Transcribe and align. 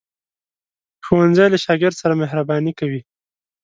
ښوونځی 1.05 1.47
له 1.53 1.57
شاګرد 1.65 1.95
سره 2.01 2.13
مهرباني 2.21 2.71
کوي 2.79 3.01